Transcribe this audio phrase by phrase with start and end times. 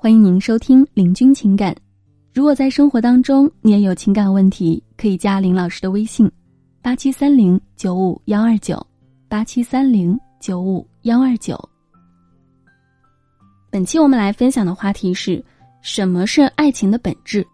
[0.00, 1.74] 欢迎您收听《林军情感》。
[2.32, 6.30] 如果在生活当中你也有情感问题，可以加林老师的微信：
[6.80, 8.80] 八七三零九五幺二九，
[9.28, 11.58] 八七三零九五幺二九。
[13.72, 15.44] 本期我们来分享的话题是：
[15.82, 17.44] 什么是爱情的本质？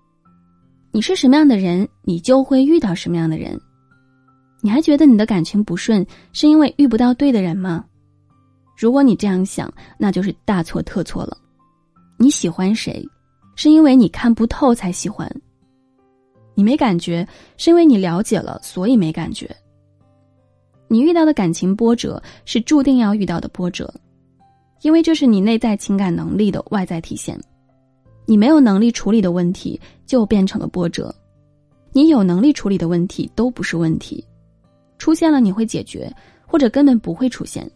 [0.92, 3.58] 你是什么样的人，你就会遇到什么样的人。
[4.61, 7.82] 你还觉得你的感情不顺是因为遇不到对的人吗？
[8.76, 11.38] 如果你这样想，那就是大错特错了。
[12.17, 13.07] 你喜欢谁，
[13.57, 15.29] 是因为你看不透才喜欢；
[16.55, 19.50] 你没感觉，是因为你了解了，所以没感觉。
[20.86, 23.93] 你遇到的感情波折，是注定要遇到的波折，
[24.82, 27.39] 因为这是你内在情感能力的外在体现。
[28.27, 31.13] 你没有能力处理的问题，就变成了波折；
[31.93, 34.25] 你有能力处理的问题，都不是问题。
[34.98, 36.11] 出现了，你会解决，
[36.47, 37.69] 或者根本不会出现，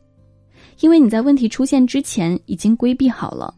[0.80, 3.52] 因为你在问题出现之前已经规避好了。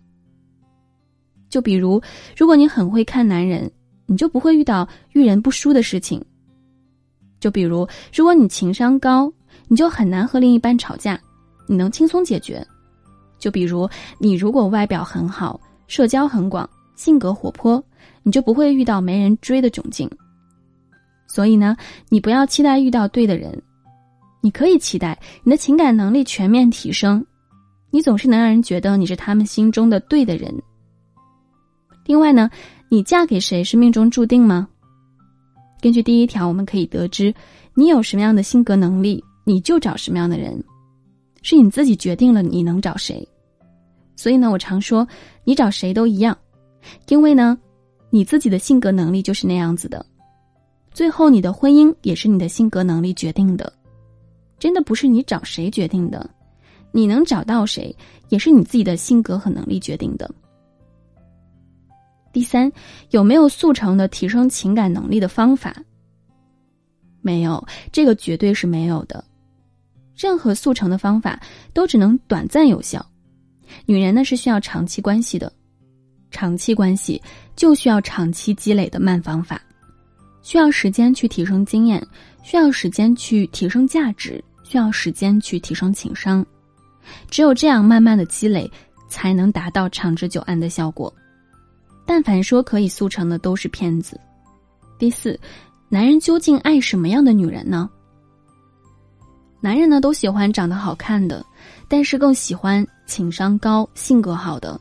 [1.50, 2.00] 就比如，
[2.36, 3.70] 如果你很会看男人，
[4.06, 6.24] 你就不会遇到遇人不淑的事情。
[7.40, 9.30] 就比如，如果你情商高，
[9.66, 11.20] 你就很难和另一半吵架，
[11.66, 12.64] 你能轻松解决。
[13.38, 17.82] 就比如，你如果外表很好，社交很广，性格活泼，
[18.22, 20.08] 你就不会遇到没人追的窘境。
[21.26, 21.76] 所以呢，
[22.08, 23.60] 你不要期待遇到对的人，
[24.40, 27.24] 你可以期待你的情感能力全面提升，
[27.90, 30.54] 你总是能让人觉得你是他们心中的对的人。
[32.10, 32.50] 另外呢，
[32.88, 34.66] 你嫁给谁是命中注定吗？
[35.80, 37.32] 根据第一条，我们可以得知，
[37.72, 40.60] 你有什么样的性格能力，你就找什么样的人，
[41.42, 43.24] 是你自己决定了你能找谁。
[44.16, 45.06] 所以呢，我常说，
[45.44, 46.36] 你找谁都一样，
[47.06, 47.56] 因为呢，
[48.10, 50.04] 你自己的性格能力就是那样子的。
[50.92, 53.72] 最后，你的婚姻也是你的性格能力决定的，
[54.58, 56.28] 真的不是你找谁决定的，
[56.90, 57.94] 你能找到谁，
[58.30, 60.28] 也是你自己的性格和能力决定的。
[62.32, 62.70] 第三，
[63.10, 65.74] 有没有速成的提升情感能力的方法？
[67.20, 69.22] 没有，这个绝对是没有的。
[70.16, 71.40] 任何速成的方法
[71.72, 73.04] 都只能短暂有效。
[73.86, 75.52] 女人呢是需要长期关系的，
[76.30, 77.20] 长期关系
[77.56, 79.60] 就需要长期积累的慢方法，
[80.42, 82.06] 需要时间去提升经验，
[82.42, 86.44] 需要时间去提升价值，需要时间去提升情商。
[87.30, 88.70] 只有这样慢慢的积累，
[89.08, 91.12] 才能达到长治久安的效果。
[92.12, 94.20] 但凡说可以速成的都是骗子。
[94.98, 95.38] 第四，
[95.88, 97.88] 男人究竟爱什么样的女人呢？
[99.60, 101.46] 男人呢都喜欢长得好看的，
[101.86, 104.78] 但是更喜欢情商高、性格好的。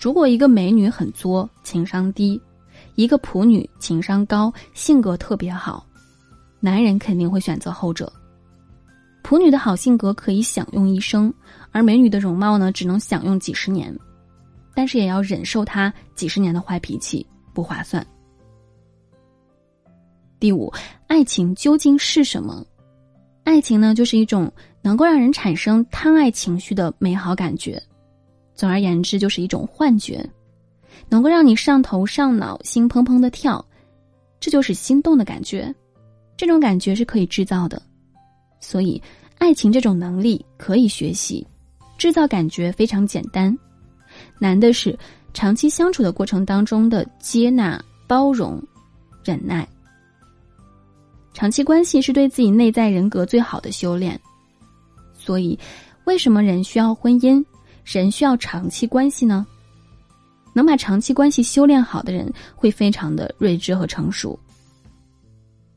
[0.00, 2.40] 如果一个美女很作、情商低，
[2.94, 5.86] 一个普女情商高、性格特别好，
[6.58, 8.10] 男人肯定会选择后者。
[9.22, 11.30] 普女的好性格可以享用一生，
[11.70, 13.94] 而美女的容貌呢，只能享用几十年。
[14.74, 18.06] 但是也要忍受他几十年的坏脾气，不划算。
[20.38, 20.72] 第五，
[21.06, 22.64] 爱情究竟是什么？
[23.44, 24.50] 爱情呢，就是一种
[24.80, 27.82] 能够让人产生贪爱情绪的美好感觉。
[28.54, 30.24] 总而言之，就是一种幻觉，
[31.08, 33.64] 能够让你上头上脑，心砰砰的跳，
[34.38, 35.74] 这就是心动的感觉。
[36.36, 37.80] 这种感觉是可以制造的，
[38.60, 39.02] 所以
[39.38, 41.46] 爱情这种能力可以学习，
[41.98, 43.54] 制造感觉非常简单。
[44.40, 44.98] 难的是
[45.32, 48.60] 长期相处的过程当中的接纳、包容、
[49.22, 49.68] 忍耐。
[51.32, 54.20] 长期关系是对自己内在人格最好的修炼。
[55.14, 55.56] 所以，
[56.04, 57.44] 为什么人需要婚姻？
[57.84, 59.46] 人需要长期关系呢？
[60.52, 64.38] 能把长期关系修炼好的人，会非常的睿智和成熟。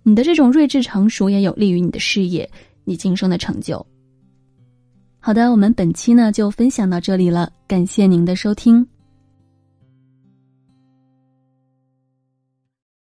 [0.01, 2.49] 你的这种睿智成熟，也有利于你的事业，
[2.83, 3.85] 你今生的成就。
[5.25, 8.85] 好的，我们本期呢就分享到这里了，感谢您的收听。